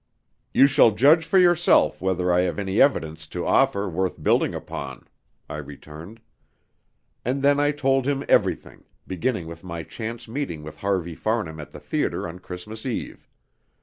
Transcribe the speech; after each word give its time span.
"You 0.51 0.65
shall 0.65 0.89
judge 0.89 1.27
for 1.27 1.37
yourself 1.37 2.01
whether 2.01 2.33
I 2.33 2.41
have 2.41 2.57
any 2.57 2.81
evidence 2.81 3.27
to 3.27 3.45
offer 3.45 3.87
worth 3.87 4.23
building 4.23 4.55
upon," 4.55 5.07
I 5.47 5.57
returned. 5.57 6.21
And 7.23 7.43
then 7.43 7.59
I 7.59 7.69
told 7.69 8.07
him 8.07 8.23
everything, 8.27 8.83
beginning 9.05 9.45
with 9.45 9.63
my 9.63 9.83
chance 9.83 10.27
meeting 10.27 10.63
with 10.63 10.77
Harvey 10.77 11.13
Farnham 11.13 11.59
at 11.59 11.69
the 11.69 11.79
theatre 11.79 12.27
on 12.27 12.39
Christmas 12.39 12.83
Eve. 12.83 13.27